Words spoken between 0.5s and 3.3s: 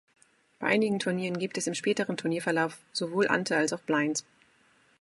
Bei einigen Turnieren gibt es im späteren Turnierverlauf sowohl